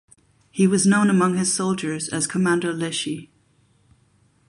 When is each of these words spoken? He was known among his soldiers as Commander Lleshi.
He 0.49 0.65
was 0.65 0.87
known 0.87 1.11
among 1.11 1.37
his 1.37 1.53
soldiers 1.53 2.09
as 2.09 2.25
Commander 2.25 2.73
Lleshi. 2.73 3.29